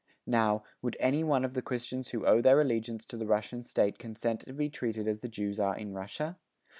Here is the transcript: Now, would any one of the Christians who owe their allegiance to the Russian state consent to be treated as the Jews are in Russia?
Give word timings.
Now, 0.25 0.63
would 0.81 0.97
any 0.99 1.23
one 1.23 1.45
of 1.45 1.53
the 1.53 1.61
Christians 1.61 2.07
who 2.09 2.25
owe 2.25 2.41
their 2.41 2.59
allegiance 2.59 3.05
to 3.05 3.17
the 3.17 3.27
Russian 3.27 3.61
state 3.61 3.99
consent 3.99 4.39
to 4.39 4.51
be 4.53 4.67
treated 4.67 5.07
as 5.07 5.19
the 5.19 5.29
Jews 5.29 5.59
are 5.59 5.77
in 5.77 5.93
Russia? 5.93 6.39